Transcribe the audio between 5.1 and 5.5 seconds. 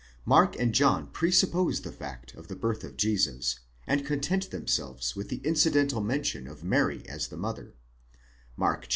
with the